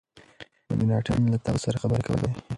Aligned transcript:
مکناټن 0.69 1.21
له 1.31 1.37
هغه 1.45 1.59
سره 1.65 1.81
خبري 1.81 2.03
کولې. 2.07 2.29